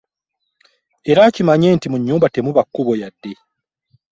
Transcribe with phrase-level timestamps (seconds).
[1.11, 3.31] Era akimanye nti mu nnyumba temuba kkubo yadde.